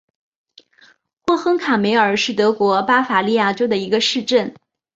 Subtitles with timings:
[1.21, 4.55] 霍亨卡梅尔是德国巴伐利亚州的一个市镇。